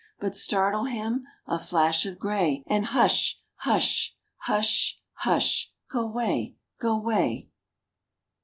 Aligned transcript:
But 0.19 0.35
startle 0.35 0.85
him,—a 0.85 1.59
flash 1.59 2.07
of 2.07 2.17
gray, 2.17 2.63
And, 2.65 2.85
Hush—Hush—Hush—Hush— 2.87 5.73
Go 5.91 6.07
'way,—Go 6.07 6.97
'way—. 6.97 7.47